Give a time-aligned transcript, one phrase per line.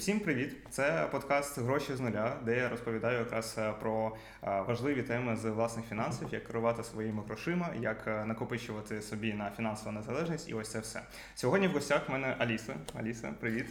[0.00, 0.56] всім привіт!
[0.70, 5.44] Це подкаст Гроші з нуля, де я розповідаю якраз е, про е, важливі теми з
[5.44, 10.70] власних фінансів, як керувати своїми грошима, як е, накопичувати собі на фінансову незалежність, і ось
[10.70, 11.02] це все.
[11.34, 12.74] Сьогодні в гостях в мене Аліса.
[12.94, 13.66] Аліса, привіт.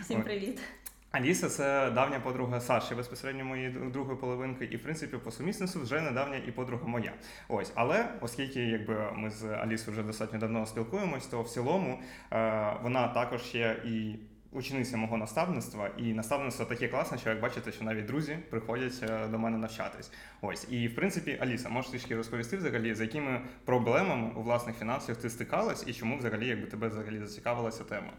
[0.00, 0.60] Всім привіт.
[1.10, 6.00] Аліса це давня подруга Саші, безпосередньо моєї другої половинки, і в принципі по сумісництву вже
[6.00, 7.12] недавня і подруга моя.
[7.48, 11.98] Ось, але оскільки якби ми з Алісою вже достатньо давно спілкуємось, то в цілому
[12.32, 14.14] е, вона також є і.
[14.54, 19.28] Учениця мого наставництва, і наставництво таке класне, що як бачите, що навіть друзі приходять е,
[19.28, 20.10] до мене навчатись.
[20.42, 25.16] Ось і в принципі, Аліса, можеш трішки розповісти взагалі, з якими проблемами у власних фінансах
[25.16, 28.10] ти стикалась, і чому взагалі якби тебе взагалі зацікавила ця тема?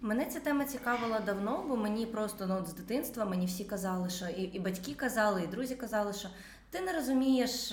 [0.00, 4.26] Мене ця тема цікавила давно, бо мені просто ну, з дитинства мені всі казали, що
[4.26, 6.28] і, і батьки казали, і друзі казали, що
[6.70, 7.72] ти не розумієш.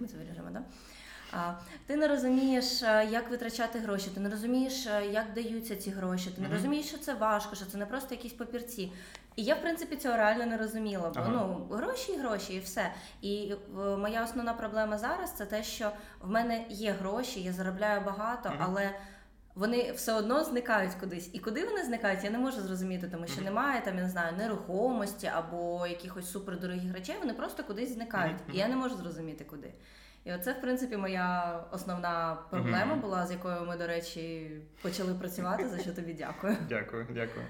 [0.00, 0.62] Ми це виріжемо, да?
[1.86, 6.48] Ти не розумієш, як витрачати гроші, ти не розумієш, як даються ці гроші, ти не
[6.48, 6.52] mm-hmm.
[6.52, 8.92] розумієш, що це важко, що це не просто якісь папірці.
[9.36, 11.10] І я, в принципі, цього реально не розуміла.
[11.14, 11.30] Бо ага.
[11.30, 12.92] ну гроші і гроші, і все.
[13.22, 13.54] І
[13.98, 18.56] моя основна проблема зараз це те, що в мене є гроші, я заробляю багато, mm-hmm.
[18.60, 18.90] але
[19.54, 21.30] вони все одно зникають кудись.
[21.32, 24.36] І куди вони зникають, я не можу зрозуміти, тому що немає там, я не знаю,
[24.36, 28.36] нерухомості або якихось супердорогих речей, вони просто кудись зникають.
[28.52, 29.74] І я не можу зрозуміти куди.
[30.24, 34.50] І оце, в принципі, моя основна проблема була, з якою ми, до речі,
[34.82, 35.68] почали працювати.
[35.68, 36.56] За що тобі дякую.
[36.68, 37.46] Дякую, дякую.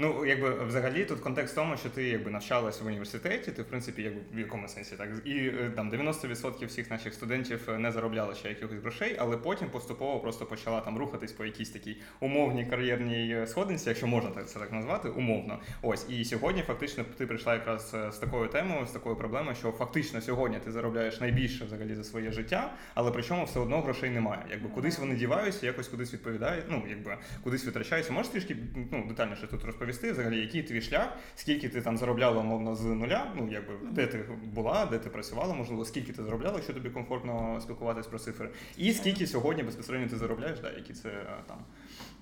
[0.00, 3.64] Ну, якби взагалі тут контекст в тому, що ти якби навчалась в університеті, ти в
[3.64, 8.34] принципі, якби в якому сенсі так і е, там 90% всіх наших студентів не заробляли
[8.34, 13.34] ще якихось грошей, але потім поступово просто почала там рухатись по якійсь такій умовній кар'єрній
[13.34, 15.58] е, сходинці, якщо можна так це так назвати, умовно.
[15.82, 19.70] Ось і сьогодні фактично ти прийшла якраз е, з такою темою, з такою проблемою, що
[19.70, 24.10] фактично сьогодні ти заробляєш найбільше взагалі за своє життя, але при чому все одно грошей
[24.10, 24.42] немає.
[24.50, 28.12] Якби кудись вони діваються, якось кудись відповідають, ну якби кудись витрачаються.
[28.12, 28.56] Можеш трішки
[28.92, 29.87] ну детальніше тут розповісти?
[29.88, 34.06] Розповісти, взагалі, який твій шлях, скільки ти там заробляла мовно, з нуля, ну якби де
[34.06, 38.48] ти була, де ти працювала, можливо, скільки ти заробляла, що тобі комфортно спілкуватись про цифри,
[38.76, 41.10] і скільки сьогодні безпосередньо ти заробляєш, да, які це
[41.46, 41.58] там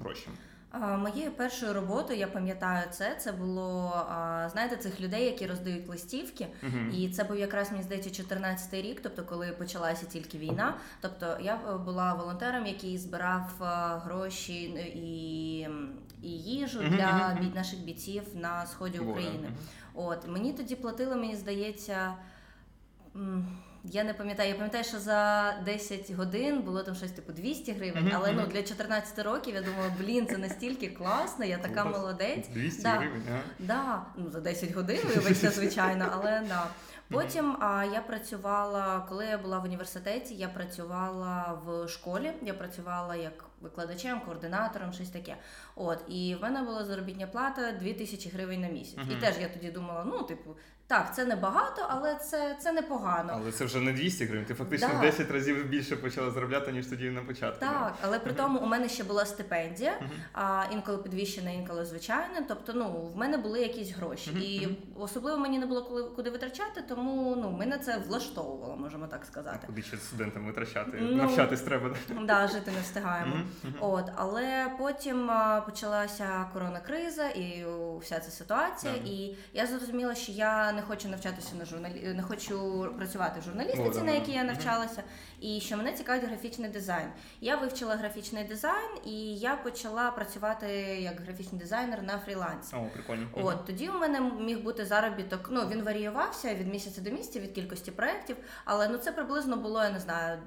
[0.01, 0.29] гроші.
[0.99, 3.15] Моєю першою роботою, я пам'ятаю це.
[3.19, 3.93] Це було
[4.53, 6.91] знаєте, цих людей, які роздають листівки, uh-huh.
[6.91, 10.75] і це був якраз мені здається 14-й рік, тобто коли почалася тільки війна.
[11.01, 13.65] Тобто я е, була волонтером, який збирав е,
[14.05, 14.63] гроші
[14.95, 15.69] і
[16.23, 16.97] і їжу uh-huh.
[16.97, 19.49] для наших бійців на сході України.
[19.49, 20.07] Uh-huh.
[20.07, 22.15] От мені тоді платили, мені здається.
[23.89, 28.05] Я не пам'ятаю, я пам'ятаю, що за 10 годин було там щось типу 200 гривень,
[28.05, 28.15] mm-hmm.
[28.15, 32.49] але ну для 14 років я думала, блін, це настільки класно, я така молодець.
[32.49, 32.91] 200 да.
[32.91, 33.41] гривень, ага.
[33.59, 34.03] Да.
[34.17, 36.67] Ну за 10 годин, вибачте, звичайно, але да.
[37.11, 43.17] Потім а, я працювала, коли я була в університеті, я працювала в школі, я працювала
[43.17, 45.37] як викладачем, координатором, щось таке.
[45.75, 48.99] От, і в мене була заробітня плата 2000 гривень на місяць.
[49.11, 50.57] І теж я тоді думала, ну, типу,
[50.89, 53.33] так, це не багато, але це це непогано.
[53.35, 54.45] Але це вже не 200 гривень.
[54.45, 55.01] Ти фактично да.
[55.01, 57.61] 10 разів більше почала заробляти, ніж тоді на початку.
[57.61, 60.01] Так, але при тому у мене ще була стипендія,
[60.33, 62.45] а інколи підвищена, інколи звичайна.
[62.49, 66.83] Тобто, ну в мене були якісь гроші, і особливо мені не було коли куди витрачати,
[66.89, 69.59] тому ну мене це влаштовувало, можемо так сказати.
[69.63, 70.99] А куди ще студентам витрачати?
[71.01, 71.97] Ну, Навчатись треба.
[72.23, 73.37] Да, жити не встигаємо.
[73.81, 75.31] От, але потім
[75.67, 77.67] почалася коронакриза і
[78.01, 82.87] вся ця ситуація, і я зрозуміла, що я не хочу навчатися на журналі, не хочу
[82.97, 85.03] працювати в журналістиці, на якій я навчалася,
[85.41, 87.09] і що мене цікавить графічний дизайн.
[87.41, 90.67] Я вивчила графічний дизайн, і я почала працювати
[91.01, 92.77] як графічний дизайнер на фрілансі.
[92.77, 93.27] О, прикольно.
[93.33, 95.49] От тоді у мене міг бути заробіток.
[95.51, 99.83] Ну він варіювався від місяця до місяця від кількості проєктів, але ну це приблизно було,
[99.83, 100.39] я не знаю.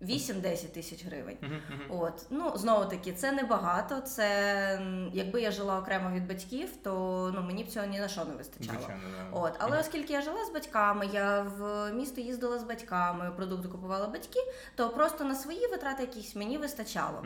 [0.00, 1.36] 8-10 тисяч гривень.
[1.42, 2.02] Uh-huh, uh-huh.
[2.02, 4.00] От ну знову таки, це небагато.
[4.00, 4.80] Це
[5.12, 6.92] якби я жила окремо від батьків, то
[7.34, 8.78] ну мені б цього ні на що не вистачало.
[8.78, 9.02] Звичайно,
[9.32, 9.38] да.
[9.38, 9.80] От, але uh-huh.
[9.80, 14.38] оскільки я жила з батьками, я в місто їздила з батьками, продукти купувала батьки,
[14.74, 17.24] то просто на свої витрати якісь мені вистачало.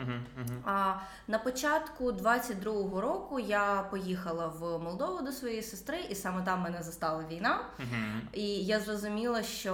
[0.65, 0.93] А
[1.27, 6.83] на початку 22-го року я поїхала в Молдову до своєї сестри, і саме там мене
[6.83, 7.59] застала війна.
[8.33, 9.73] І я зрозуміла, що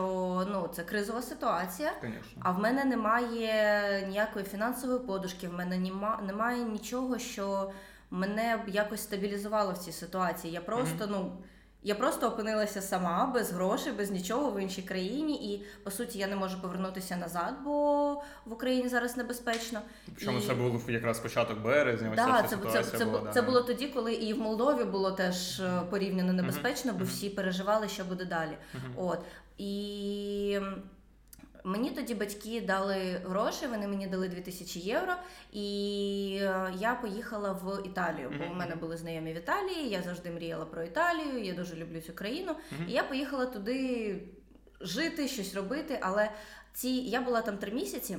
[0.51, 2.41] ну це кризова ситуація, Конечно.
[2.43, 5.91] а в мене немає ніякої фінансової подушки, в мене
[6.27, 7.71] немає нічого, що
[8.11, 10.53] мене якось стабілізувало в цій ситуації.
[10.53, 11.11] Я просто, mm-hmm.
[11.11, 11.31] ну.
[11.83, 16.27] Я просто опинилася сама без грошей, без нічого в іншій країні, і по суті я
[16.27, 18.13] не можу повернутися назад, бо
[18.45, 19.81] в Україні зараз небезпечно.
[20.17, 20.41] Чому і...
[20.41, 22.13] це було якраз початок березня?
[22.15, 23.31] Да, це, це, це, була, це, да.
[23.31, 26.97] це було тоді, коли і в Молдові було теж е, порівняно небезпечно, uh-huh.
[26.97, 28.57] бо всі переживали, що буде далі.
[28.75, 29.05] Uh-huh.
[29.05, 29.19] От
[29.57, 30.59] і
[31.67, 35.13] Мені тоді батьки дали гроші, вони мені дали 2000 євро,
[35.51, 38.29] і е, я поїхала в Італію.
[38.29, 38.51] Бо Мгм.
[38.51, 39.89] у мене були знайомі в Італії.
[39.89, 41.43] Я завжди мріяла про Італію.
[41.43, 42.55] Я дуже люблю цю країну.
[42.71, 42.85] Мгм.
[42.89, 44.15] І я поїхала туди
[44.81, 45.99] жити, щось робити.
[46.01, 46.29] Але
[46.73, 48.17] ці я була там три місяці.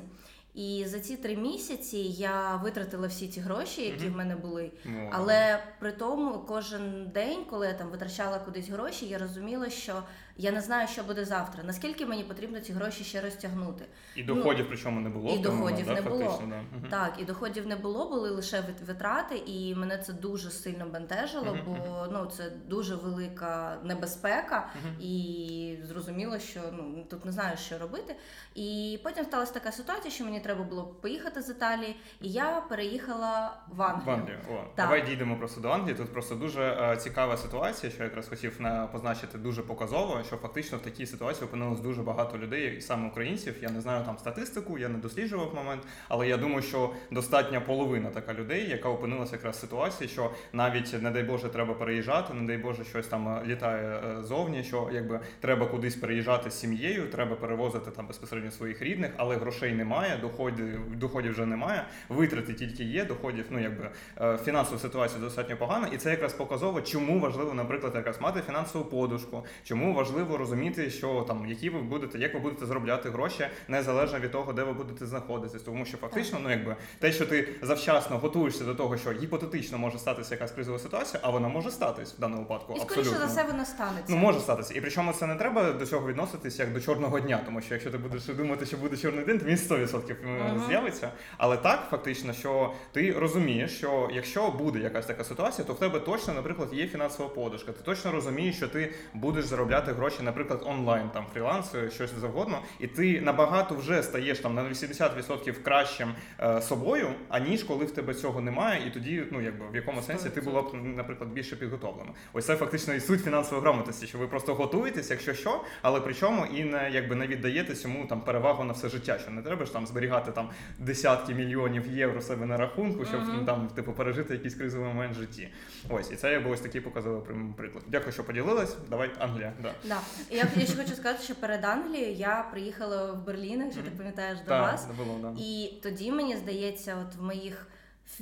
[0.54, 4.12] І за ці три місяці я витратила всі ці гроші, які Мгм.
[4.14, 4.70] в мене були.
[4.84, 10.02] Ну, Але при тому кожен день, коли я там витрачала кудись гроші, я розуміла, що
[10.38, 11.62] я не знаю, що буде завтра.
[11.64, 13.84] Наскільки мені потрібно ці гроші ще розтягнути.
[14.16, 15.30] І доходів причому не було.
[15.30, 16.24] ну, і доходів да, не було.
[16.24, 16.88] фактично, да.
[16.88, 22.06] Так, і доходів не було, були лише витрати, і мене це дуже сильно бентежило, бо
[22.12, 24.68] ну це дуже велика небезпека,
[25.00, 28.16] і зрозуміло, що ну тут не знаю, що робити.
[28.54, 33.56] І потім сталася така ситуація, що мені треба було поїхати з Італії, і я переїхала
[33.68, 34.06] в Англію.
[34.06, 34.38] В Англію.
[34.50, 34.70] О, Так.
[34.76, 35.96] давай дійдемо просто до Англії.
[35.96, 40.36] Тут просто дуже е, цікава ситуація, що я якраз хотів на позначити дуже показово, що
[40.36, 43.54] фактично в такій ситуації опинилось дуже багато людей, і саме українців.
[43.62, 48.10] Я не знаю там статистику, я не досліджував момент, але я думаю, що достатня половина
[48.10, 52.46] така людей, яка опинилася якраз в ситуації, що навіть не дай Боже треба переїжджати, не
[52.46, 57.10] дай Боже щось там е, літає е, зовні, що якби треба кудись переїжджати з сім'єю,
[57.10, 62.84] треба перевозити там безпосередньо своїх рідних, але грошей немає, доходів, доходів вже немає, витрати тільки
[62.84, 63.90] є, доходів, ну якби
[64.20, 68.84] е, фінансова ситуація достатньо погана, і це якраз показово, чому важливо, наприклад, якраз мати фінансову
[68.84, 74.18] подушку, чому важливо розуміти, що там які ви будете, як ви будете заробляти гроші, незалежно
[74.18, 78.18] від того, де ви будете знаходитись, тому що фактично, ну якби те, що ти завчасно
[78.18, 82.20] готуєшся до того, що гіпотетично може статися якась кризова ситуація, а вона може статись в
[82.20, 82.74] даному випадку.
[82.76, 83.26] І скоріше абсолютно.
[83.26, 84.04] за все воно станеться.
[84.08, 84.74] Ну, може статися.
[84.74, 87.90] І причому це не треба до цього відноситись як до чорного дня, тому що якщо
[87.90, 90.62] ти будеш думати, що буде чорний день, то він 100% Мгм.
[90.68, 91.10] з'явиться.
[91.38, 96.00] Але так, фактично, що ти розумієш, що якщо буде якась така ситуація, то в тебе
[96.00, 97.72] точно, наприклад, є фінансова подушка.
[97.72, 102.86] Ти точно розумієш, що ти будеш заробляти гроші, наприклад, онлайн, там фріланс, щось завгодно, і
[102.86, 108.40] ти набагато вже стаєш там на 80% кращим е, собою, аніж коли в тебе цього
[108.40, 112.10] немає, і тоді, ну якби в якому сенсі ти була б, наприклад, більше підготовлена.
[112.32, 116.46] Ось це фактично і суть фінансової грамотності, що ви просто готуєтесь, якщо що, але причому
[116.46, 119.18] і не якби не віддаєте цьому там перевагу на все життя.
[119.18, 123.36] Що не треба ж там зберігати там десятки мільйонів євро себе на рахунку, щоб Мгм.
[123.40, 125.48] ну, там типу пережити якийсь кризовий момент в житті.
[125.88, 127.22] Ось і це я був ось такий показовий
[127.56, 127.84] приклад.
[127.86, 128.76] Дякую, що поділилась.
[128.90, 129.52] Давай Англія.
[129.62, 129.74] Да.
[129.88, 130.00] Да.
[130.30, 134.38] Я, я ще хочу сказати, що перед Англією я приїхала в Берлін, якщо ти пам'ятаєш
[134.38, 134.86] до вас.
[134.96, 135.34] було.
[135.38, 137.66] І тоді мені здається, от в моїх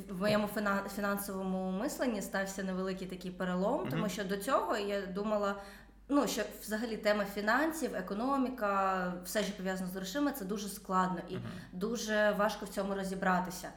[0.09, 5.55] в моєму фіна- фінансовому мисленні стався невеликий такий перелом, тому що до цього я думала.
[6.09, 11.37] Ну, що взагалі тема фінансів, економіка, все, що пов'язано з грошима, це дуже складно і
[11.73, 13.69] дуже важко в цьому розібратися.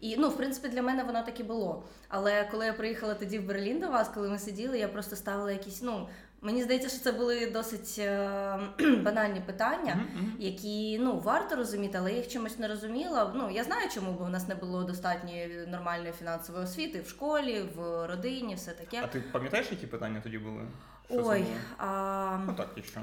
[0.00, 1.84] І ну, в принципі, для мене воно так і було.
[2.08, 5.52] Але коли я приїхала тоді в Берлін до вас, коли ми сиділи, я просто ставила
[5.52, 5.82] якісь.
[5.82, 6.08] Ну
[6.42, 8.58] мені здається, що це були досить е,
[9.04, 10.00] банальні питання,
[10.38, 13.32] які ну варто розуміти, але я їх чомусь не розуміла.
[13.34, 17.64] Ну я знаю, чому бо в нас не було достатньої нормальної фінансової освіти в школі,
[17.76, 19.00] в родині, все таке.
[19.04, 20.60] А ти пам'ятаєш, які питання тоді були?
[21.06, 21.54] Що це Ой, було?
[21.78, 23.00] а, Ну так, якщо.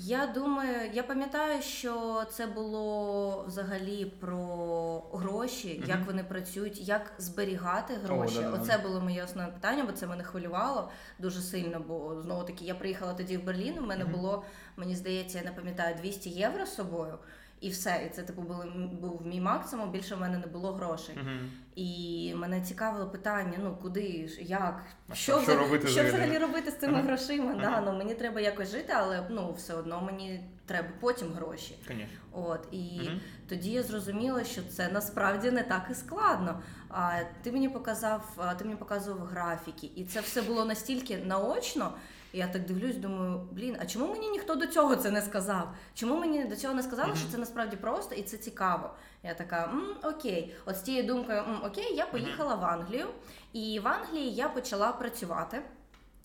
[0.00, 5.88] Я думаю, я пам'ятаю, що це було взагалі про гроші, Мгм.
[5.90, 8.34] як вони працюють, як зберігати гроші.
[8.34, 8.62] да-да-да.
[8.62, 11.80] Оце було моє основне питання, бо це мене хвилювало дуже сильно.
[11.88, 13.78] Бо знову таки я приїхала тоді в Берлін.
[13.78, 14.12] У мене Мгм.
[14.12, 14.44] було,
[14.76, 17.18] мені здається, я не пам'ятаю 200 євро з собою.
[17.60, 18.66] І все, і це типу були
[19.00, 19.90] був мій максимум.
[19.90, 21.14] Більше в мене не було грошей.
[21.22, 21.50] Мгм.
[21.74, 26.38] І мене цікавило питання: ну куди ж, як, А що, що- робити що взагалі?
[26.38, 27.02] робити з цими Ага.
[27.02, 27.54] грошима?
[27.54, 31.78] Да, ну мені треба якось жити, але ну все одно мені треба потім гроші.
[31.88, 32.18] Конечно.
[32.32, 33.00] От і
[33.48, 36.62] тоді я зрозуміла, що це насправді не так і складно.
[36.88, 41.92] А ти мені показав, ти мені показував графіки, і це все було настільки наочно.
[42.32, 45.74] І Я так дивлюсь, думаю, блін, а чому мені ніхто до цього це не сказав?
[45.94, 48.90] Чому мені до цього не сказали, що це насправді просто і це цікаво?
[49.22, 53.06] Я така, м, окей, от з тією думкою, м, окей, я поїхала в Англію,
[53.52, 55.62] і в Англії я почала працювати.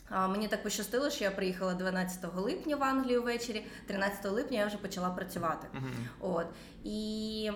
[0.10, 4.66] А, Мені так пощастило, що я приїхала 12 липня в Англію ввечері, 13 липня я
[4.66, 5.68] вже почала працювати.
[6.20, 6.46] От
[6.84, 7.52] і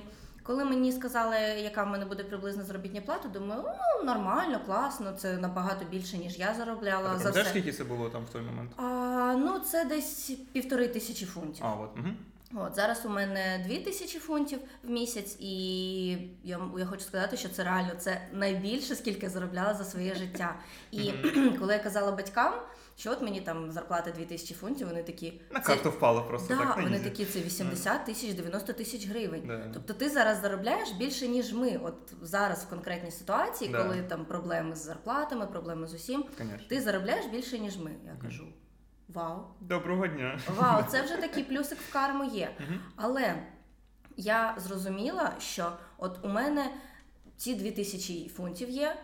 [0.48, 5.38] коли мені сказали, яка в мене буде приблизна заробітня плата, думаю, ну нормально, класно, це
[5.38, 7.46] набагато більше, ніж я заробляла ти за все.
[7.46, 8.72] скільки це було там в той момент?
[8.77, 11.66] А, ну, це десь півтори тисячі фунтів.
[11.66, 11.89] А, от.
[11.98, 12.08] Угу.
[12.66, 16.10] От зараз у мене дві тисячі фунтів в місяць, і
[16.44, 20.56] я, я хочу сказати, що це реально це найбільше, скільки я заробляла за своє життя.
[20.92, 21.12] І
[21.60, 22.54] коли я казала батькам,
[23.00, 26.56] що от мені там зарплата 2 тисячі фунтів, вони такі На «Це- карту впало просто
[26.56, 26.77] Да, так.
[26.84, 29.44] вони такі, це 80 тисяч, 90 тисяч гривень.
[29.48, 29.70] Да.
[29.74, 31.77] Тобто ти зараз заробляєш більше, ніж ми.
[31.84, 33.84] От зараз в конкретній ситуації, Да.
[33.84, 36.68] коли там проблеми з зарплатами, проблеми з усім, Конечно.
[36.70, 37.92] ти заробляєш більше, ніж ми.
[38.06, 38.48] Я кажу:
[39.08, 40.39] Вау, Доброго дня.
[40.58, 42.51] вау, це вже такий плюсик в карму є.
[42.96, 43.44] Але
[44.18, 46.72] я зрозуміла, що от у мене
[47.38, 48.96] ці 2000 фунтів є.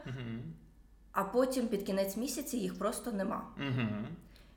[1.14, 3.48] А потім під кінець місяця їх просто нема.
[3.58, 4.08] Мгм.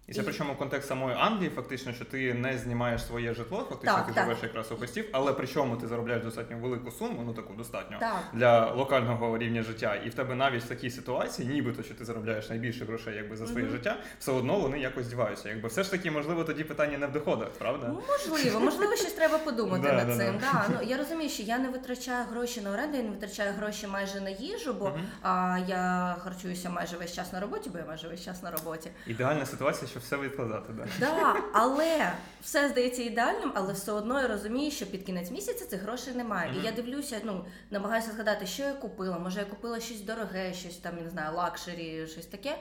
[0.08, 3.96] І це І- причому контекст самої Англії, фактично, що ти не знімаєш своє житло, фактично
[3.96, 4.24] Так, ти так.
[4.24, 8.16] живеш якраз у хостів, але причому ти заробляєш достатньо велику суму, ну таку достатньо Так.
[8.32, 9.94] для локального рівня життя.
[9.94, 13.46] І в тебе навіть в такій ситуації, нібито що ти заробляєш найбільше грошей якби за
[13.46, 13.74] своє Мгм.
[13.76, 15.48] життя, все одно вони якось здіваються.
[15.48, 17.86] Якби все ж таки, можливо, тоді питання не в доходах, правда?
[17.88, 20.34] Ну, можливо, можливо, щось треба подумати Да, над да, цим.
[20.38, 20.52] да.
[20.52, 20.66] Да.
[20.68, 24.20] Ну, я розумію, що я не витрачаю гроші на оренду, я не витрачаю гроші майже
[24.20, 25.00] на їжу, бо Мгм.
[25.22, 28.90] а, я харчуюся майже весь час на роботі, бо я майже весь час на роботі.
[29.06, 30.72] Ідеальна ситуація, щоб все відкладати.
[30.72, 30.86] Да.
[31.00, 32.12] Да, але
[32.42, 36.52] все здається ідеальним, але все одно я розумію, що під кінець місяця цих грошей немає.
[36.60, 39.18] І я дивлюся, ну намагаюся згадати, що я купила.
[39.18, 42.58] Може, я купила щось дороге, щось там, я не знаю, luxury, щось таке.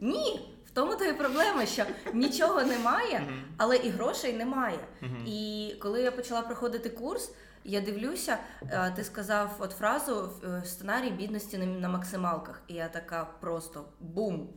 [0.00, 4.78] Ні, в тому то і проблема, що нічого немає, але і грошей немає.
[5.26, 7.32] І коли я почала проходити курс,
[7.64, 8.38] я дивлюся,
[8.70, 12.62] е, ти сказав от фразу е, сценарій бідності на максималках.
[12.68, 14.48] І я така просто бум.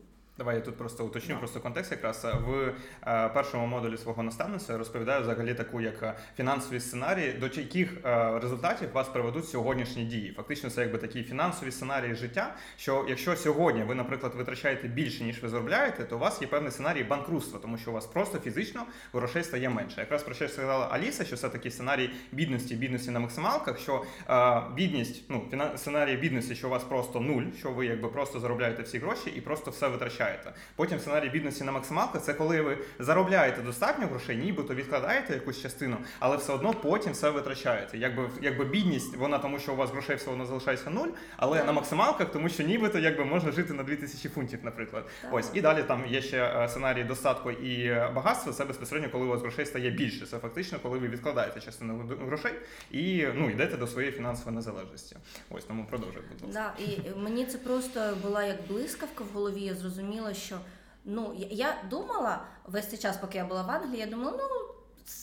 [0.42, 1.40] Давай я тут просто уточню Да.
[1.40, 1.92] просто контекст.
[1.92, 2.74] Якраз в
[3.08, 8.92] е, першому модулі свого наставництва розповідаю взагалі таку як фінансові сценарії, до яких е, результатів
[8.94, 10.34] вас приведуть сьогоднішні дії.
[10.38, 12.56] Фактично, це якби такі фінансові сценарії життя.
[12.78, 16.72] Що якщо сьогодні ви, наприклад, витрачаєте більше ніж ви заробляєте, то у вас є певний
[16.72, 20.00] сценарій банкрутства, тому що у вас просто фізично грошей стає менше.
[20.02, 23.80] Якраз про що сказала Аліса, що це такий сценарій бідності, бідності на максималках.
[23.80, 25.44] Що е, бідність, ну
[25.76, 29.42] сценарій бідності, що у вас просто нуль, що ви якби просто заробляєте всі гроші і
[29.42, 30.31] просто все витрачаєте.
[30.76, 35.98] Потім сценарій бідності на максималках це коли ви заробляєте достатньо грошей, нібито відкладаєте якусь частину,
[36.20, 37.98] але все одно потім все витрачаєте.
[37.98, 41.08] Якби якби бідність, вона тому, що у вас грошей все одно залишається нуль,
[41.38, 41.68] але Так.
[41.68, 45.06] на максималках, тому що нібито якби можна жити на 2000 фунтів, наприклад.
[45.22, 45.34] Так.
[45.34, 48.54] Ось і далі там є ще е, сценарій достатку і е, багатства.
[48.54, 50.26] Це безпосередньо, коли у вас грошей стає більше.
[50.26, 52.52] Це фактично, коли ви відкладаєте частину грошей
[52.92, 55.16] і ну йдете до своєї фінансової незалежності.
[55.50, 56.74] Ось тому продовжуй, будь ласка.
[56.78, 59.62] Да, і мені це просто була як блискавка в голові.
[59.62, 60.58] Я зрозуміла, що
[61.06, 64.68] ну я, думала весь цей час, поки я була в Англії, я думала, ну.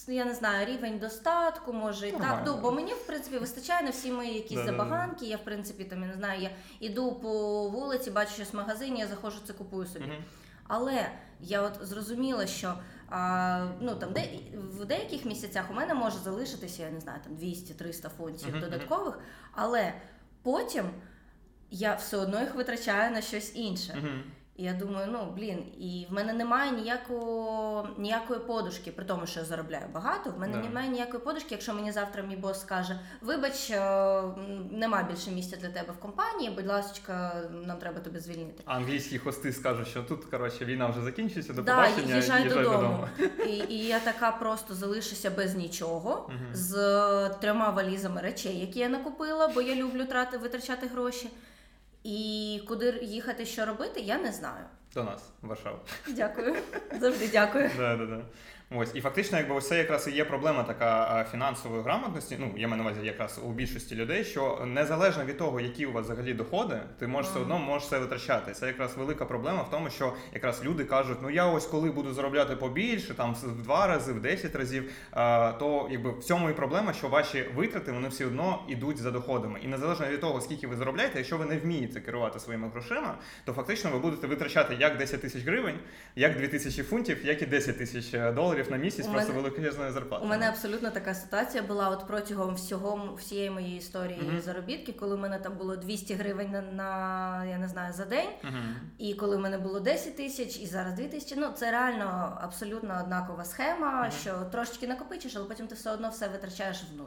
[0.08, 2.20] Я не знаю, рівень достатку, може і так.
[2.20, 2.42] Нормально.
[2.46, 4.72] Ну, бо мені, в принципі, вистачає на всі мої якісь Да-да-да.
[4.72, 5.26] забаганки.
[5.26, 6.50] Я, в принципі, там, я не знаю, я
[6.80, 7.28] іду по
[7.68, 10.04] вулиці, бачу щось в магазині, я заходжу, це купую собі.
[10.04, 10.24] Мгм.
[10.68, 12.74] Але я от зрозуміла, що
[13.10, 17.32] а, ну, там, де, в деяких місяцях у мене може залишитися, я не знаю, там
[17.36, 19.18] 200-300 фунтів Мгм, додаткових,
[19.52, 19.94] але
[20.42, 20.90] потім
[21.70, 23.94] я все одно їх витрачаю на щось інше.
[23.98, 24.22] Мгм.
[24.58, 29.40] І я думаю, ну блін, і в мене немає ніякого, ніякої подушки, при тому, що
[29.40, 30.30] я заробляю багато.
[30.30, 30.62] В мене Да.
[30.62, 33.80] немає ніякої подушки, якщо мені завтра мій бос скаже: вибач, е,
[34.70, 38.62] нема більше місця для тебе в компанії, будь ласка, нам треба тебе звільнити.
[38.66, 42.64] А англійські хости скажуть, що тут коротше війна вже закінчується, до Да, побачення, їжджай їжджай
[42.64, 43.08] додому.
[43.48, 46.74] І, і я така просто залишуся без нічого, з
[47.40, 51.28] трьома валізами речей, які я накупила, бо я люблю трати, витрачати гроші.
[52.04, 54.64] І куди їхати, що робити, я не знаю.
[54.94, 55.78] До нас, в Варшаву.
[56.08, 56.56] Дякую.
[57.00, 57.70] Завжди дякую.
[57.78, 58.20] Да, да, да.
[58.70, 62.36] Ось і фактично, якби ось це якраз і є проблема така фінансової грамотності.
[62.40, 65.92] Ну я маю на увазі якраз у більшості людей, що незалежно від того, які у
[65.92, 68.52] вас взагалі доходи, ти можеш все одно можеш це витрачати.
[68.52, 72.12] Це якраз велика проблема в тому, що якраз люди кажуть, ну я ось коли буду
[72.12, 74.92] заробляти побільше, там в два рази, в 10 разів,
[75.58, 79.60] то якби в цьому і проблема, що ваші витрати вони все одно йдуть за доходами.
[79.62, 83.52] І незалежно від того, скільки ви заробляєте, якщо ви не вмієте керувати своїми грошима, то
[83.52, 85.78] фактично ви будете витрачати як 10 тисяч гривень,
[86.16, 89.48] як 2 тисячі фунтів, як і 10 тисяч е, доларів на місяць, У просто мене-
[89.48, 90.24] величезної зарплати.
[90.24, 94.40] У мене абсолютно така ситуація була от протягом всього всієї моєї історії Мгм.
[94.40, 98.28] заробітків, коли в мене там було 200 гривень на, на я не знаю за день.
[98.42, 98.76] Мгм.
[98.98, 103.00] І коли в мене було 10 тисяч, і зараз 2 тисячі, ну це реально абсолютно
[103.04, 104.10] однакова схема, Мгм.
[104.20, 107.04] що трошечки накопичиш, але потім ти все одно все витрачаєш в нуль.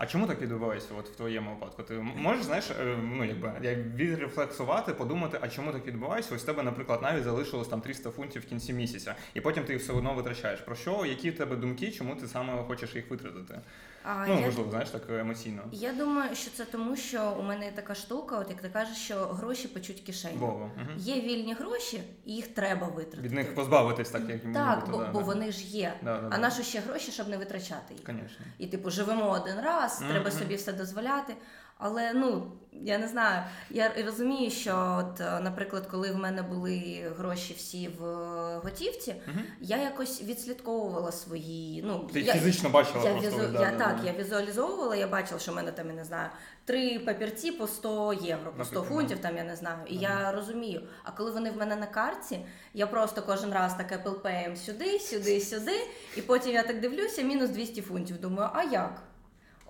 [0.00, 1.82] А чому так відбувається от в твоєму випадку?
[1.82, 6.34] Ти можеш знаєш, е, ну якби як відрефлексувати, подумати, а чому так відбувається?
[6.34, 9.82] Ось тебе, наприклад, навіть залишилось там 300 фунтів в кінці місяця, і потім ти їх
[9.82, 10.60] все одно витрачаєш.
[10.60, 11.06] Про що?
[11.06, 11.90] Які в тебе думки?
[11.90, 13.60] Чому ти саме хочеш їх витратити?
[14.02, 15.62] А ну я, можливо, знаєш, так емоційно.
[15.72, 18.96] я думаю, що це тому, що у мене є така штука, от як ти кажеш,
[18.96, 20.36] що гроші печуть кишені.
[20.40, 20.70] Угу.
[20.96, 23.22] Є вільні гроші, і їх треба витратити.
[23.22, 25.24] Від них позбавитись, так як Так, нібито, бо, да, бо да.
[25.24, 25.94] вони ж є.
[26.02, 26.38] Да, да, А да.
[26.38, 28.04] наші ще гроші, щоб не витрачати їх.
[28.04, 28.46] Конечно.
[28.58, 30.10] І типу живемо один раз, Мгм.
[30.10, 31.34] треба собі все дозволяти.
[31.80, 33.42] Але ну я не знаю.
[33.70, 39.14] Я розумію, що от, е, наприклад, коли в мене були гроші всі в е, готівці,
[39.26, 39.44] Мгм.
[39.60, 41.82] я якось відслідковувала свої.
[41.86, 43.30] Ну Ти я, фізично бачила я, просто.
[43.30, 43.52] візу...
[43.52, 44.06] да, я да, так, да.
[44.06, 46.30] я візуалізовувала, я бачила, що в мене там, я не знаю,
[46.64, 49.78] три папірці по 100 євро, по 100 Наприклад, фунтів, там я не знаю.
[49.88, 50.82] І я розумію.
[51.04, 52.38] А коли вони в мене на карті,
[52.74, 55.80] я просто кожен раз так Apple Pay сюди, сюди, сюди.
[56.16, 58.20] І потім я так дивлюся, мінус 200 фунтів.
[58.20, 59.02] Думаю, а як?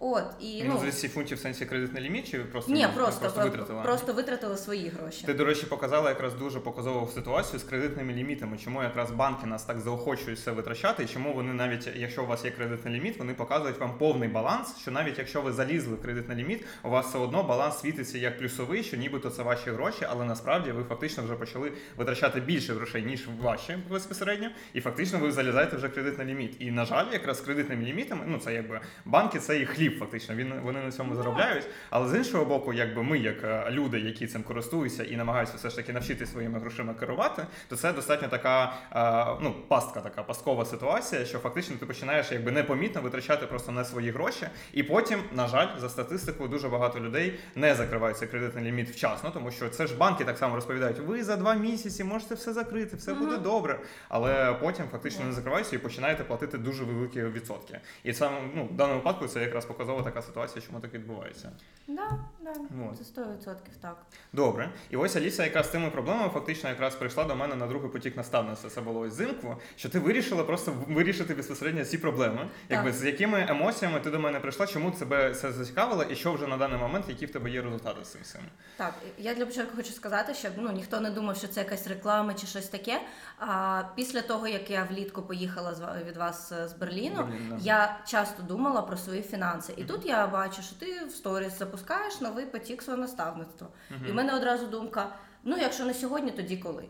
[0.03, 3.41] От і Ну, ну, 200 фунтів в сенсі кредитний ліміт, чи просто, ні, просто просто
[3.41, 3.83] витратила?
[3.83, 5.27] просто витратили свої гроші.
[5.27, 8.59] Ти, до речі, показала якраз дуже показову ситуацію з кредитними лімітами.
[8.59, 12.45] Чому якраз банки нас так заохочують все витрачати, і чому вони навіть, якщо у вас
[12.45, 16.37] є кредитний ліміт, вони показують вам повний баланс, що навіть якщо ви залізли в кредитний
[16.39, 20.25] ліміт, у вас все одно баланс світиться як плюсовий, що нібито це ваші гроші, але
[20.25, 25.77] насправді ви фактично вже почали витрачати більше грошей, ніж ваші безпосередньо, і фактично ви залізаєте
[25.77, 26.57] вже в кредитний ліміт.
[26.59, 30.35] І на жаль, якраз з кредитними лімітами, ну це якби банки, це і хліб, фактично.
[30.35, 31.67] Він вони на цьому заробляють.
[31.91, 35.71] Але з іншого боку, якби ми, як е, люди, які цим користуються і намагаються все
[35.71, 40.65] ж таки навчити своїми грошима керувати, то це достатньо така е, ну пастка, така пасткова
[40.65, 45.49] ситуація, що фактично ти починаєш якби непомітно витрачати просто не свої гроші, і потім, на
[45.49, 49.87] жаль, за статистикою, дуже багато людей не закривають цей кредитний ліміт вчасно, тому що це
[49.87, 53.81] ж банки так само розповідають: ви за два місяці можете все закрити, все буде добре.
[54.09, 57.81] Але потім фактично не закриваються і починаєте платити дуже великі відсотки.
[58.05, 61.51] І це ну в даному випадку це якраз показова така ситуація, чому так відбувається.
[61.89, 62.11] Да,
[62.41, 62.99] да, Вот.
[62.99, 63.97] це 100% так.
[64.33, 64.71] Добре.
[64.91, 68.17] І ось Аліса якраз з тими проблемами фактично якраз прийшла до мене на другий потік
[68.17, 68.71] наставництва.
[68.71, 72.49] Це було ось взимку, що ти вирішила просто вирішити безпосередньо ці проблеми.
[72.69, 76.47] Якби з якими емоціями ти до мене прийшла, чому тебе це зацікавило, і що вже
[76.47, 78.41] на даний момент, які в тебе є результати з цим всім?
[78.77, 82.35] Так, я для початку хочу сказати, щоб ну ніхто не думав, що це якась реклама
[82.35, 83.01] чи щось таке.
[83.39, 85.75] А після того, як я влітку поїхала
[86.09, 87.57] від вас е, з Берліну, Берлін, да.
[87.63, 89.70] я часто думала про свої фінанси.
[89.77, 93.69] І тут я бачу, що ти в сторіс запускаєш новий потік свого наставництва.
[94.09, 95.13] І в мене одразу думка:
[95.45, 96.85] ну, якщо не сьогодні, тоді коли?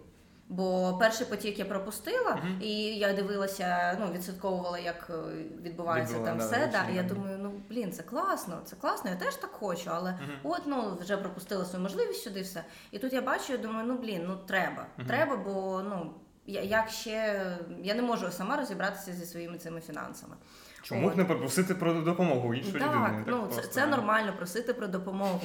[0.53, 2.59] Бо перший потік я пропустила, Мгм.
[2.63, 5.15] і я дивилася, ну відслідковувала, як е,
[5.63, 6.69] відбувається Відбула, там да, все.
[6.73, 10.11] Да, і я думаю, ну блін, це класно, це класно, я теж так хочу, але
[10.13, 10.39] Мгм.
[10.43, 12.65] от ну вже пропустила свою можливість сюди все.
[12.91, 14.87] І тут я бачу, я думаю, ну блін, ну треба.
[14.97, 15.07] Мгм.
[15.07, 16.15] Треба, бо ну
[16.47, 17.47] я як ще
[17.83, 20.35] я не можу сама розібратися зі своїми цими фінансами.
[20.83, 21.17] Чому б От.
[21.17, 23.25] не попросити про допомогу іншої Так, людини?
[23.27, 25.41] ну це, це нормально просити про допомогу.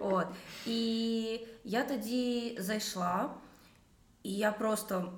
[0.00, 0.26] От.
[0.66, 3.30] І я тоді зайшла,
[4.22, 5.12] і я просто.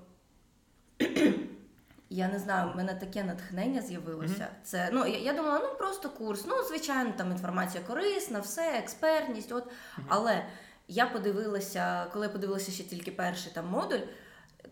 [2.10, 4.48] Я не знаю, в мене таке натхнення з'явилося.
[4.64, 6.44] Це ну я, я думала, ну просто курс.
[6.46, 9.52] Ну, звичайно, там інформація корисна, все, експертність.
[9.52, 9.64] От
[10.08, 10.44] але
[10.88, 13.98] я подивилася, коли я подивилася ще тільки перший там модуль.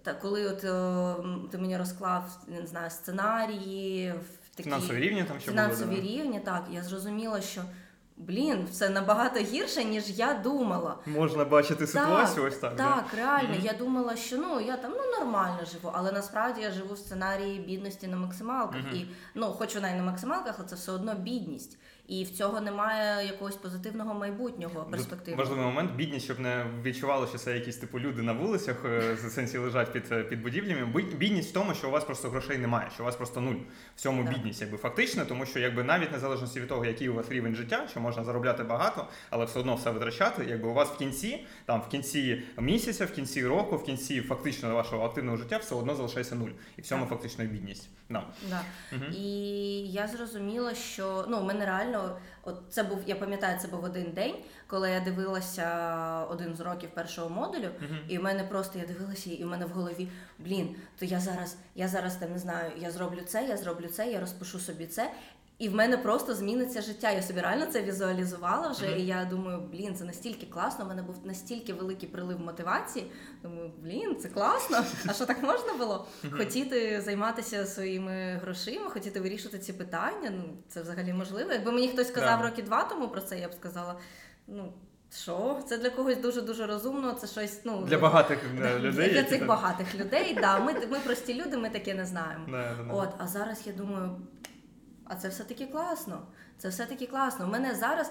[0.03, 4.15] Та коли от е, м, ти мені розклав не знаю сценарії,
[4.57, 6.01] такі Фінансові рівні там ще фінансові були.
[6.01, 7.63] рівні, так я зрозуміла, що
[8.17, 10.99] блін, все набагато гірше, ніж я думала.
[11.07, 12.77] Можна бачити ситуацію ось так.
[12.77, 13.55] Так, реально.
[13.55, 13.61] Мгм.
[13.63, 17.61] Я думала, що ну я там ну нормально живу, але насправді я живу в сценарії
[17.61, 18.81] бідності на максималках.
[18.85, 18.97] Мгм.
[18.97, 21.79] І ну, хоч вона і на максималках, але це все одно бідність.
[22.09, 25.37] І в цього немає якогось позитивного майбутнього перспективи.
[25.37, 29.19] Важливий момент бідність, щоб не відчувало, що це якісь типу люди на вулицях е, в
[29.31, 30.87] сенсі лежать під, е, під будівлями.
[30.87, 33.55] Бі- Бідність в тому, що у вас просто грошей немає, що у вас просто нуль.
[33.97, 34.33] В цьому Так.
[34.35, 37.87] бідність, якби фактично, тому що якби навіть незалежно від того, який у вас рівень життя,
[37.91, 40.45] що можна заробляти багато, але все одно все витрачати.
[40.49, 44.75] Якби у вас в кінці, там в кінці місяця, в кінці року, в кінці фактично
[44.75, 46.51] вашого активного життя, все одно залишається нуль.
[46.77, 47.11] І в цьому Так.
[47.11, 47.89] фактично бідність.
[48.11, 48.23] Да.
[48.51, 48.61] Да.
[48.93, 49.13] Мгм.
[49.13, 49.29] І
[49.93, 51.96] я зрозуміла, що ну, мене реально,
[52.43, 54.35] от це був, я пам'ятаю, це був один день,
[54.67, 57.99] коли я дивилася один з років першого модулю, Мгм.
[58.09, 61.57] і в мене просто я дивилася, і в мене в голові, блін, то я зараз,
[61.75, 65.11] я зараз там не знаю, я зроблю це, я зроблю це, я розпишу собі це.
[65.59, 67.11] І в мене просто зміниться життя.
[67.11, 68.87] Я собі реально це візуалізувала вже.
[68.89, 68.99] Мгм.
[68.99, 70.85] І я думаю, блін, це настільки класно.
[70.85, 73.11] У мене був настільки великий прилив мотивації.
[73.43, 74.85] Думаю, блін, це класно.
[75.07, 76.07] А що так можна було?
[76.31, 80.31] Хотіти займатися своїми грошима, хотіти вирішити ці питання.
[80.31, 81.53] Ну це взагалі можливо.
[81.53, 82.47] Якби мені хтось сказав Да.
[82.49, 83.95] роки два тому про це, я б сказала,
[84.47, 84.73] ну.
[85.23, 85.61] Що?
[85.69, 87.13] Це для когось дуже дуже розумно.
[87.13, 89.11] Це щось ну Для багатих е, Да, людей.
[89.11, 90.39] для цих багатих людей.
[90.41, 92.45] Да, ми, ми прості люди, ми таке не знаємо.
[92.51, 92.93] Да, да, да.
[92.95, 94.17] От, а зараз я думаю,
[95.09, 96.23] а це все-таки класно.
[96.59, 97.47] Це все-таки класно.
[97.47, 98.11] У мене зараз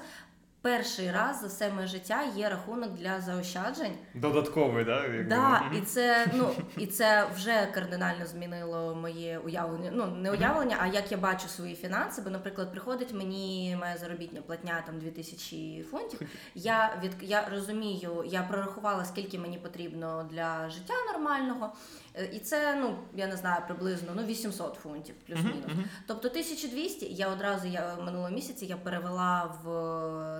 [0.65, 3.93] перший раз за все моє життя є рахунок для заощаджень.
[4.13, 5.03] Додатковий, да?
[5.03, 5.23] якби.
[5.23, 9.91] Да, і це ну і це вже кардинально змінило моє уявлення.
[9.93, 12.21] Ну не уявлення, а як я бачу свої фінанси.
[12.21, 16.21] Бо, наприклад, приходить мені моя заробітня платня там 2000 фунтів.
[16.55, 21.73] Я від я розумію, я прорахувала, скільки мені потрібно для життя нормального.
[22.15, 25.71] Е, І це, ну я не знаю, приблизно ну 800 фунтів, плюс-мінус.
[26.07, 29.67] Тобто 1200 я одразу я минулого місяці я перевела в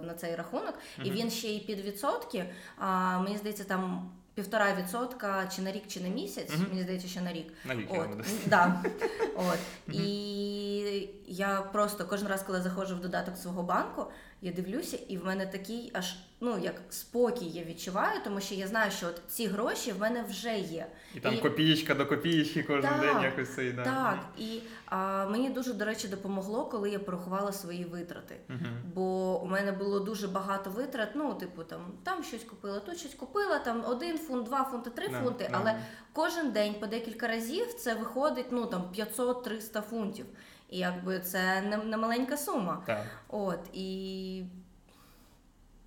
[0.02, 0.74] на цей рахунок,
[1.04, 2.50] і він ще й під відсотки.
[2.78, 6.50] А, мені здається, там півтора відсотка чи на рік, чи на місяць.
[6.56, 6.66] Мгм.
[6.70, 7.54] Мені здається, що на рік.
[7.66, 8.10] На рік От,
[8.46, 8.84] да.
[9.36, 9.60] От.
[9.96, 14.06] І я просто кожен раз, коли заходжу в додаток свого банку,
[14.46, 18.68] я дивлюся, і в мене такий аж ну як спокій я відчуваю, тому що я
[18.68, 20.88] знаю, що от ці гроші в мене вже є.
[21.16, 23.84] І там І- копієчка до копієчки кожен Так, день якось цей, да.
[23.84, 28.36] Так, і а, мені дуже, до речі, допомогло, коли я порахувала свої витрати.
[28.48, 28.66] Мгм.
[28.94, 31.10] Бо у мене було дуже багато витрат.
[31.16, 35.08] Ну, типу, там там щось купила, тут щось купила, там один фунт, два фунти, три
[35.08, 35.48] Да, фунти.
[35.52, 35.58] да.
[35.62, 35.80] Але
[36.14, 40.26] кожен день по декілька разів це виходить ну там 500-300 фунтів.
[40.70, 42.84] І якби це не, не маленька сума.
[42.86, 43.06] Так.
[43.28, 44.38] От і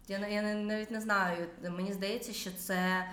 [0.09, 1.47] я, я навіть не знаю.
[1.71, 3.05] Мені здається, що це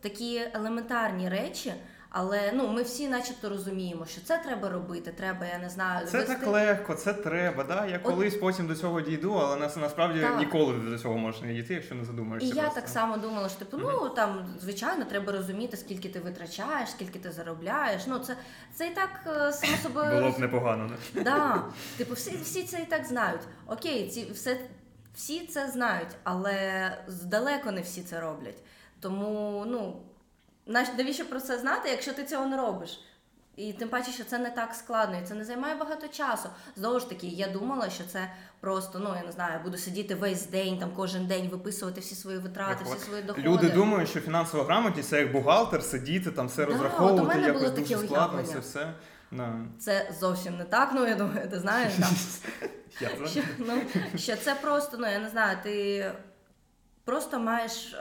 [0.00, 1.74] такі елементарні речі.
[2.12, 5.12] Але ну ми всі, начебто, розуміємо, що це треба робити.
[5.16, 7.64] Треба, я не знаю, Це вести- так легко, це треба.
[7.64, 7.86] Да?
[7.86, 10.38] Я От- колись потім до цього дійду, але нас насправді Так.
[10.38, 12.46] ніколи до цього можеш не дійти, якщо не задумаєшся.
[12.46, 12.78] І задумаєшся.
[12.78, 17.18] я так само думала, що типу, ну там звичайно треба розуміти, скільки ти витрачаєш, скільки
[17.18, 18.02] ти заробляєш.
[18.06, 18.36] Ну це,
[18.74, 20.20] це і так е, само собою.
[20.20, 21.22] Було б непогано, не?
[21.22, 21.64] Да.
[21.96, 23.42] Типу, всі, всі це і так знають.
[23.66, 24.56] Окей, ці все
[25.14, 26.56] всі це знають, але
[27.06, 28.58] здалеко не всі це роблять.
[29.00, 29.96] Тому ну
[30.70, 33.00] навіщо про це знати, якщо ти цього не робиш?
[33.56, 36.48] І тим паче, що це не так складно, і це не займає багато часу.
[36.76, 38.30] Знову ж таки, я думала, що це
[38.60, 42.38] просто, ну я не знаю, буду сидіти весь день, там кожен день виписувати всі свої
[42.38, 43.48] витрати, всі свої доходи.
[43.48, 47.28] Люди думають, що фінансова грамотність це як бухгалтер, сидіти, там все Да, от у розраховувати,
[47.28, 48.92] мене якось було дуже таке складно, це все.
[49.30, 49.54] Да.
[49.78, 50.90] Це зовсім не так.
[50.94, 53.26] Ну я думаю, ти знаєш там.
[53.26, 53.82] Що, ну,
[54.16, 56.04] що це просто, ну я не знаю, ти
[57.04, 57.96] просто маєш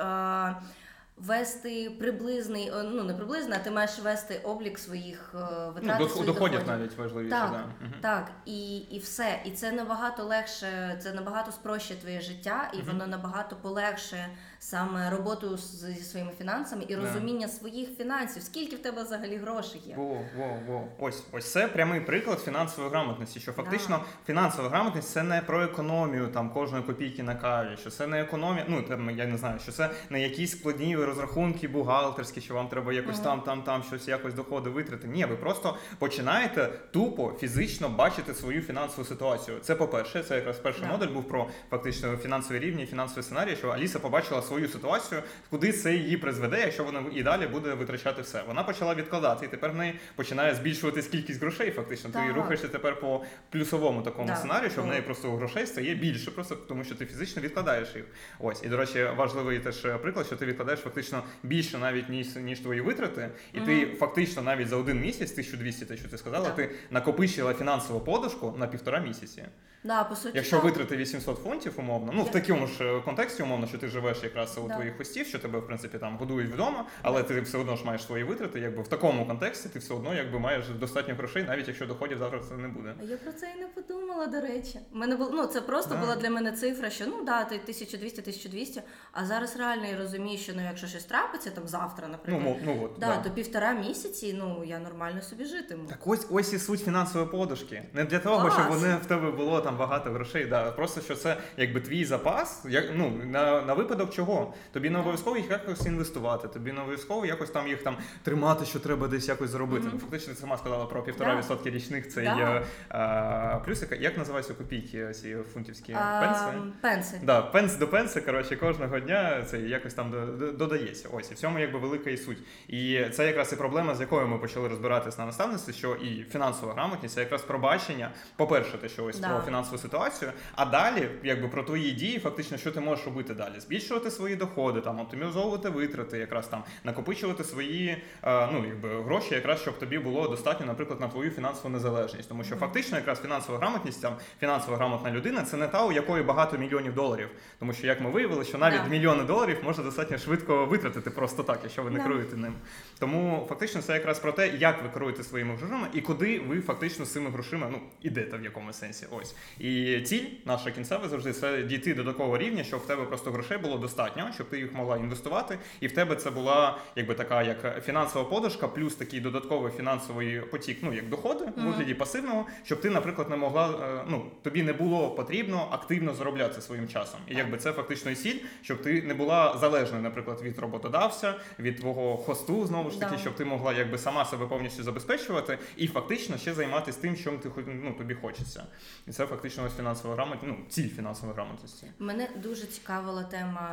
[1.19, 5.33] вести приблизний, е, ну не приблизно, а ти маєш вести облік своїх
[5.75, 5.97] витрат.
[5.99, 7.87] Ну, своїх доходів навіть важливіше, Так, да.
[8.01, 9.41] Так, і, і все.
[9.45, 12.85] І це набагато легше, це набагато спрощує твоє життя, і угу.
[12.87, 14.29] воно набагато полегшує
[14.59, 17.01] саме роботу з- зі своїми фінансами і Да.
[17.01, 18.43] розуміння своїх фінансів.
[18.43, 19.95] Скільки в тебе взагалі грошей є?
[19.97, 20.03] Во,
[20.37, 20.87] во, во.
[20.99, 23.39] Ось, ось це прямий приклад фінансової грамотності.
[23.39, 28.07] Що фактично фінансова грамотність це не про економію там кожної копійки на каві, що це
[28.07, 28.65] не економія.
[28.67, 32.93] Ну там я не знаю, що це не якісь складні розрахунки бухгалтерські, що вам треба
[32.93, 33.23] якось Мгм.
[33.23, 35.07] там, там, там щось якось доходи витрати.
[35.07, 39.59] Ні, ви просто починаєте тупо фізично бачити свою фінансову ситуацію.
[39.61, 40.91] Це по-перше, це якраз перший Да.
[40.91, 45.93] модуль був про фактично фінансові рівні, фінансові сценарії, що Аліса побачила свою ситуацію, куди це
[45.93, 48.43] її призведе, якщо вона і далі буде витрачати все.
[48.47, 51.71] Вона почала відкладати, і тепер в неї починає збільшуватись кількість грошей.
[51.71, 52.35] Фактично, ти Так.
[52.35, 54.35] рухаєшся тепер по плюсовому такому Да.
[54.35, 58.05] сценарію, що в неї просто грошей стає більше, просто тому що ти фізично відкладаєш їх.
[58.39, 62.59] Ось і до речі, важливий теж приклад, що ти відкладаєш фактично більше навіть ніж ніж
[62.59, 66.55] твої витрати, і ти фактично навіть за один місяць, 1200, те, що ти сказала, Так.
[66.55, 69.43] ти накопичила фінансову подушку на півтора місяці.
[69.83, 70.65] Да, по суті, Якщо так.
[70.65, 74.57] витрати 800 фунтів, умовно, ну в такому ж е, контексті, умовно, що ти живеш якраз
[74.57, 74.73] у Да.
[74.75, 78.03] твоїх хостів, що тебе в принципі там годують вдома, але ти все одно ж маєш
[78.03, 78.59] свої витрати.
[78.59, 82.39] Якби в такому контексті ти все одно якби маєш достатньо грошей, навіть якщо доходів завтра
[82.49, 82.93] це не буде.
[83.01, 84.79] А Я про це і не подумала, до речі.
[84.93, 86.01] У мене було ну це просто Да.
[86.01, 90.53] була для мене цифра, що ну да, ти 1200-1200, а зараз реально я розумію, що
[90.55, 93.17] ну якщо щось трапиться там завтра, Ну, наприклад, мов- ну от да, да.
[93.17, 95.83] то півтора місяці, ну я нормально собі житиму.
[95.89, 97.83] Так ось ось і суть фінансової подушки.
[97.93, 98.81] Не для того, щоб Клас.
[98.81, 100.45] вони в тебе було там багато грошей.
[100.45, 100.71] Да.
[100.71, 104.53] Просто що це якби твій запас, як ну на, на випадок чого.
[104.71, 108.79] Тобі не обов'язково їх якось інвестувати, тобі не обов'язково якось там їх там тримати, що
[108.79, 109.87] треба десь якось зробити.
[109.93, 112.55] Ну, фактично, ти сама сказала про півтора відсотки річних цей Да.
[112.55, 113.59] е, а.
[113.99, 116.71] Як називаються копійки ці фунтівські пенси?
[116.81, 117.19] пенси.
[117.23, 121.09] Да, пенс до пенси, коротше, кожного дня це якось там до- до- додається.
[121.11, 122.37] Ось і в цьому якби велика і суть.
[122.67, 126.73] І це якраз і проблема, з якою ми почали розбиратись на наставництві, що і фінансова
[126.73, 128.11] грамотність це якраз про бачення.
[128.35, 132.71] По-перше, те, що ось про фінансову ситуацію, а далі, якби про твої дії, фактично, що
[132.71, 133.59] ти можеш робити далі?
[133.59, 139.61] Збільшувати свої доходи, там оптимізовувати витрати, якраз там накопичувати свої е, ну якби гроші, якраз
[139.61, 142.29] щоб тобі було достатньо, наприклад, на твою фінансову незалежність.
[142.29, 146.23] Тому що фактично, якраз фінансова грамотність, там фінансово грамотна людина, це не та, у якої
[146.23, 147.29] багато мільйонів доларів.
[147.59, 148.89] Тому що як ми виявили, що навіть Да.
[148.89, 152.03] мільйони доларів можна достатньо швидко витратити просто так, якщо ви не Да.
[152.03, 152.53] керуєте ним.
[152.99, 157.05] Тому фактично це якраз про те, як ви керуєте своїми грошима і куди ви фактично
[157.05, 159.05] з цими грошима ну ідете в якомусь сенсі.
[159.11, 163.31] Ось і ціль наша кінцева завжди це дійти до такого рівня, щоб в тебе просто
[163.31, 167.43] грошей було достатньо, щоб ти їх могла інвестувати, і в тебе це була якби така
[167.43, 172.81] як фінансова подушка, плюс такий додатковий фінансовий потік, ну як доходи в вигляді пасивного, щоб
[172.81, 177.19] ти, наприклад, не могла е, ну тобі не було потрібно активно заробляти своїм часом.
[177.27, 181.79] І якби це фактично і ціль, щоб ти не була залежною, наприклад, від роботодавця, від
[181.79, 186.37] твого хосту, знову ж таки, щоб ти могла якби сама себе повністю забезпечувати і фактично
[186.37, 187.49] ще займатися тим, чим ти
[187.83, 188.63] ну, тобі хочеться.
[189.07, 189.38] І це фактично.
[189.39, 191.87] Фактично ось фінансова грамотність, ну, ціль фінансової грамотності.
[191.99, 193.69] Мене дуже цікавила тема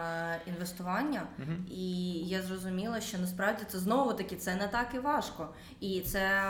[0.47, 1.53] інвестування, Угу.
[1.71, 5.49] і я зрозуміла, що насправді це знову таки це не так і важко.
[5.81, 6.43] І це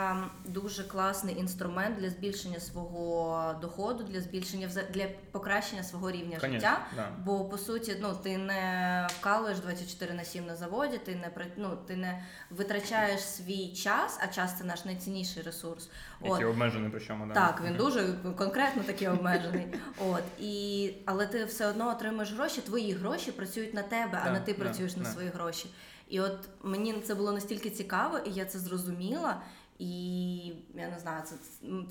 [0.45, 6.79] дуже класний інструмент для збільшення свого доходу, для збільшення для покращення свого рівня життя.
[6.95, 7.09] Да.
[7.25, 11.77] Бо по суті, ну ти не вкалуєш 24 на 7 на заводі, ти не ну,
[11.87, 15.89] ти не витрачаєш свій час, а час це наш найцінніший ресурс.
[16.23, 17.33] Який обмежений причому, да.
[17.33, 19.67] Так, він дуже конкретно такий обмежений.
[20.09, 22.61] От і але ти все одно отримуєш гроші.
[22.61, 25.69] Твої гроші працюють на тебе, а не ти працюєш на свої гроші.
[26.09, 29.41] І от мені це було настільки цікаво, і я це зрозуміла.
[29.79, 31.35] І я не знаю, це,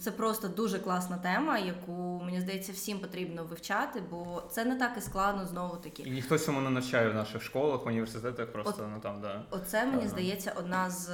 [0.00, 1.92] це просто дуже класна тема, яку
[2.24, 6.02] мені здається всім потрібно вивчати, бо це не так і складно знову таки.
[6.02, 9.42] І ніхто цьому не навчає в наших школах, університетах, просто ну там, да.
[9.50, 10.08] Оце мені Ага.
[10.08, 11.10] здається одна з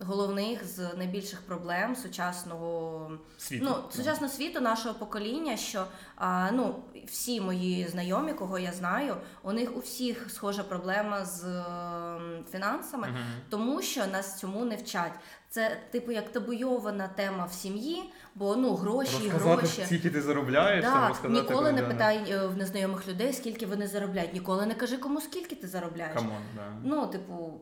[0.00, 3.64] головних з найбільших проблем сучасного Світу.
[3.68, 6.74] Ну, сучасного світу нашого покоління, що а, ну,
[7.06, 13.08] всі мої знайомі, кого я знаю, у них у всіх схожа проблема з ем, фінансами,
[13.08, 13.18] Мгм.
[13.50, 15.12] тому що нас цьому не вчать.
[15.50, 18.02] Це типу як табуйована тема в сім'ї,
[18.34, 19.82] бо ну гроші, Розказати, гроші.
[19.86, 21.40] скільки ти заробляєш, Так, розказати.
[21.40, 24.34] ніколи не питай е, в незнайомих людей, скільки вони заробляють.
[24.34, 26.14] Ніколи не кажи кому скільки ти заробляєш.
[26.14, 26.62] Come on, да.
[26.84, 27.60] Ну, типу,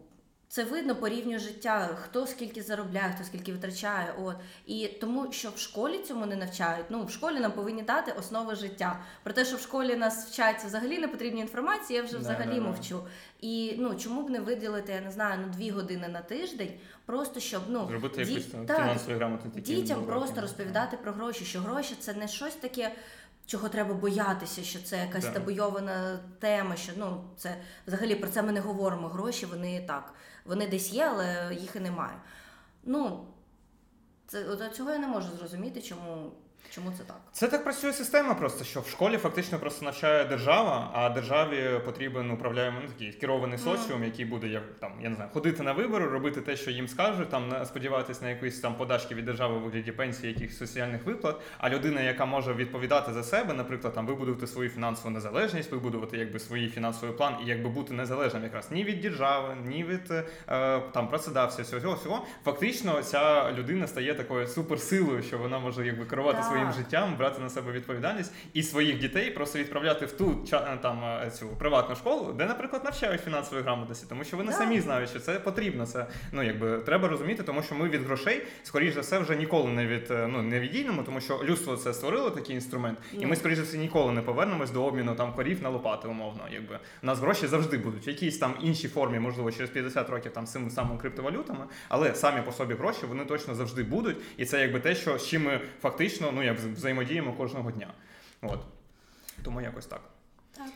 [0.53, 4.15] це видно по рівню життя, хто скільки заробляє, хто скільки витрачає.
[4.23, 4.37] От
[4.67, 6.87] і тому, що в школі цьому не навчають.
[6.89, 9.01] Ну, в школі нам повинні дати основи життя.
[9.23, 12.55] Про те, що в школі нас вчать взагалі не потрібні інформації, я вже взагалі да,
[12.55, 12.61] да.
[12.61, 13.01] мовчу.
[13.41, 16.73] І ну чому б не виділити, я не знаю, ну дві години на тиждень,
[17.07, 21.95] просто щоб ну Зробити ді- якусь фінансові грамоти дітям просто розповідати про гроші, що гроші
[22.01, 22.93] це не щось таке.
[23.47, 25.31] Чого треба боятися, що це якась Да.
[25.31, 29.09] табуйована тема, що ну це взагалі про це ми не говоримо.
[29.09, 32.17] Гроші вони так, вони десь є, але їх і немає.
[32.85, 33.27] Ну
[34.27, 36.33] це от цього я не можу зрозуміти, чому,
[36.71, 37.17] чому це так.
[37.33, 42.31] Це так працює система, просто що в школі фактично просто навчає держава, а державі потрібен
[42.31, 43.77] управляємо ну, такий керований Мгм.
[43.77, 46.89] соціум, який буде як там, я не знаю, ходити на вибори, робити те, що їм
[46.89, 51.37] скажуть, там сподіватися на якісь там подачки від держави у вигляді пенсії, якихось соціальних виплат.
[51.59, 56.39] А людина, яка може відповідати за себе, наприклад, там вибудувати свою фінансову незалежність, вибудувати якби
[56.39, 60.11] свій фінансовий план і якби бути незалежним якраз ні від держави, ні від
[60.49, 62.27] е, там працедавця, всього всього.
[62.45, 66.39] Фактично, ця людина стає такою суперсилою, що вона може якби керувати.
[66.53, 71.05] Своїм життям, брати на себе відповідальність і своїх дітей просто відправляти в ту ча- там
[71.05, 74.59] е, цю приватну школу, де, наприклад, навчають фінансової грамотності, тому що вони Да.
[74.59, 75.87] самі знають, що це потрібно.
[75.87, 79.71] Це ну якби треба розуміти, тому що ми від грошей, скоріш за все, вже ніколи
[79.71, 83.29] не від е, ну не відійдемо, тому що людство це створило такий інструмент, і Ну.
[83.29, 86.43] ми скоріш за все ніколи не повернемось до обміну там корів на лопати, умовно.
[86.53, 90.33] Якби у нас гроші завжди будуть в якійсь там іншій формі, можливо, через 50 років
[90.33, 94.45] там з цими самими криптовалютами, але самі по собі гроші вони точно завжди будуть, і
[94.45, 97.95] це якби те, що з чим ми фактично ну як взаємодіємо кожного дня.
[98.43, 98.61] От
[99.45, 100.01] тому якось так.
[100.57, 100.71] Так.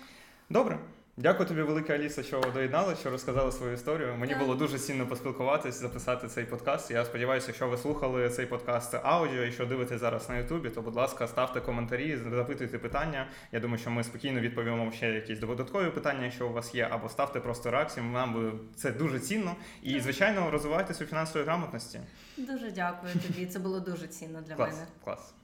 [0.50, 0.79] Добре.
[1.18, 4.14] Дякую тобі, велика Аліса, що доєднала, що розказала свою історію.
[4.16, 4.42] Мені Так.
[4.42, 6.90] було дуже цінно поспілкуватись, записати цей подкаст.
[6.90, 10.83] Я сподіваюся, якщо ви слухали цей подкаст аудіо і що дивитесь зараз на Ютубі, то,
[10.83, 13.26] будь ласка, ставте коментарі, запитуйте питання.
[13.52, 17.09] Я думаю, що ми спокійно відповімо ще якісь додаткові питання, якщо у вас є, або
[17.09, 18.07] ставте просто реакцію.
[18.07, 19.57] Нам буде це дуже цінно.
[19.83, 22.00] І, звичайно, розвивайте свою фінансову грамотності.
[22.37, 23.46] Дуже дякую тобі.
[23.46, 24.87] Це було дуже цінно для Клас, мене.
[25.05, 25.35] клас.